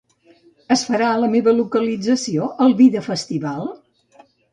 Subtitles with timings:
[0.75, 3.69] Es farà a la meva localització el "Vida Festival"?